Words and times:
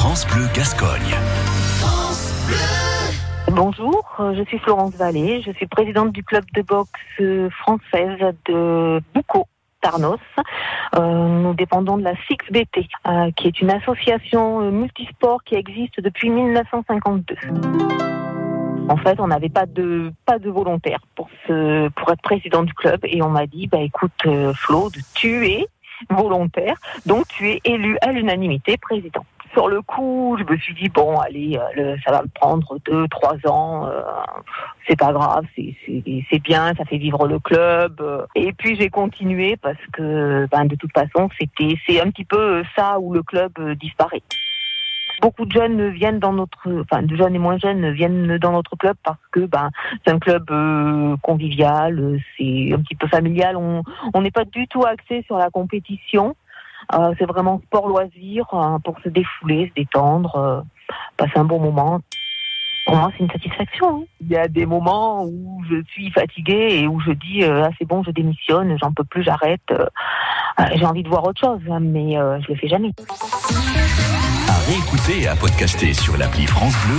France 0.00 0.26
Bleu 0.28 0.46
Gascogne. 0.54 1.14
Bonjour, 3.52 4.02
euh, 4.18 4.32
je 4.34 4.42
suis 4.44 4.58
Florence 4.58 4.94
Vallée, 4.94 5.42
je 5.42 5.50
suis 5.52 5.66
présidente 5.66 6.10
du 6.12 6.24
club 6.24 6.42
de 6.54 6.62
boxe 6.62 6.88
euh, 7.20 7.50
française 7.50 8.18
de 8.46 9.02
Boucau. 9.12 9.46
Tarnos. 9.82 10.18
Euh, 10.96 11.00
nous 11.02 11.52
dépendons 11.52 11.98
de 11.98 12.04
la 12.04 12.14
6BT, 12.14 12.88
euh, 13.06 13.30
qui 13.36 13.48
est 13.48 13.60
une 13.60 13.70
association 13.70 14.70
multisport 14.70 15.44
qui 15.44 15.54
existe 15.54 16.00
depuis 16.00 16.30
1952. 16.30 17.36
En 18.88 18.96
fait, 18.96 19.20
on 19.20 19.26
n'avait 19.26 19.50
pas 19.50 19.66
de 19.66 20.14
pas 20.24 20.38
de 20.38 20.48
volontaire 20.48 21.00
pour 21.14 21.28
être 22.10 22.22
président 22.22 22.62
du 22.62 22.72
club 22.72 23.00
et 23.04 23.20
on 23.20 23.28
m'a 23.28 23.46
dit 23.46 23.66
bah 23.66 23.80
écoute 23.80 24.26
Flo, 24.54 24.90
tu 25.12 25.46
es 25.46 25.66
volontaire, 26.08 26.76
donc 27.04 27.28
tu 27.28 27.50
es 27.50 27.60
élu 27.64 27.98
à 28.00 28.12
l'unanimité 28.12 28.78
président. 28.78 29.24
Sur 29.52 29.68
le 29.68 29.82
coup, 29.82 30.36
je 30.38 30.44
me 30.44 30.56
suis 30.58 30.74
dit 30.74 30.88
bon, 30.88 31.18
allez, 31.18 31.58
euh, 31.58 31.94
le- 31.94 32.00
ça 32.02 32.12
va 32.12 32.22
me 32.22 32.28
prendre 32.28 32.78
deux, 32.86 33.08
trois 33.08 33.34
ans, 33.48 33.86
euh, 33.88 34.00
c'est 34.86 34.96
pas 34.98 35.12
grave, 35.12 35.44
c'est 35.56 36.38
bien, 36.42 36.72
ça 36.76 36.84
fait 36.84 36.98
vivre 36.98 37.26
le 37.26 37.40
club. 37.40 38.00
euh. 38.00 38.24
Et 38.36 38.52
puis 38.52 38.76
j'ai 38.76 38.90
continué 38.90 39.56
parce 39.56 39.80
que, 39.92 40.46
ben 40.52 40.66
de 40.66 40.76
toute 40.76 40.92
façon, 40.92 41.28
c'était 41.38 41.74
c'est 41.86 42.00
un 42.00 42.10
petit 42.10 42.24
peu 42.24 42.62
ça 42.76 43.00
où 43.00 43.12
le 43.12 43.22
club 43.24 43.50
euh, 43.58 43.74
disparaît. 43.74 44.22
Beaucoup 45.20 45.44
de 45.44 45.52
jeunes 45.52 45.90
viennent 45.90 46.18
dans 46.20 46.32
notre, 46.32 46.70
enfin 46.80 47.02
de 47.02 47.14
jeunes 47.14 47.34
et 47.34 47.38
moins 47.38 47.58
jeunes 47.58 47.90
viennent 47.90 48.38
dans 48.38 48.52
notre 48.52 48.76
club 48.76 48.96
parce 49.02 49.18
que 49.32 49.40
ben 49.40 49.68
c'est 50.06 50.12
un 50.12 50.18
club 50.18 50.48
convivial, 51.22 52.18
c'est 52.38 52.72
un 52.72 52.78
petit 52.80 52.94
peu 52.94 53.06
familial. 53.08 53.56
On 53.56 53.82
on 54.14 54.22
n'est 54.22 54.30
pas 54.30 54.44
du 54.44 54.66
tout 54.68 54.84
axé 54.86 55.22
sur 55.26 55.36
la 55.36 55.50
compétition. 55.50 56.36
Euh, 56.94 57.14
c'est 57.18 57.26
vraiment 57.26 57.60
sport 57.66 57.88
loisir 57.88 58.46
hein, 58.52 58.78
pour 58.84 58.98
se 59.00 59.08
défouler, 59.08 59.68
se 59.68 59.74
détendre, 59.80 60.36
euh, 60.36 60.60
passer 61.16 61.36
un 61.36 61.44
bon 61.44 61.60
moment. 61.60 62.00
Pour 62.86 62.96
moi, 62.96 63.10
c'est 63.16 63.22
une 63.24 63.30
satisfaction. 63.30 64.00
hein. 64.00 64.04
Il 64.22 64.28
y 64.28 64.36
a 64.36 64.48
des 64.48 64.66
moments 64.66 65.22
où 65.24 65.62
je 65.70 65.82
suis 65.92 66.10
fatiguée 66.10 66.80
et 66.80 66.86
où 66.88 66.98
je 67.00 67.12
dis 67.12 67.44
euh, 67.44 67.64
ah 67.66 67.70
c'est 67.78 67.84
bon, 67.86 68.02
je 68.02 68.10
démissionne, 68.10 68.76
j'en 68.80 68.92
peux 68.92 69.04
plus, 69.04 69.22
j'arrête. 69.22 69.60
euh, 69.70 69.86
euh, 70.58 70.64
J'ai 70.74 70.84
envie 70.86 71.02
de 71.04 71.08
voir 71.08 71.24
autre 71.24 71.40
chose, 71.40 71.60
hein, 71.70 71.78
mais 71.80 72.18
euh, 72.18 72.40
je 72.40 72.48
le 72.48 72.54
fais 72.56 72.68
jamais. 72.68 72.90
À 74.48 74.56
réécouter 74.66 75.22
et 75.22 75.28
à 75.28 75.36
podcaster 75.36 75.92
sur 75.94 76.16
l'appli 76.16 76.46
France 76.46 76.74
Bleu 76.86 76.98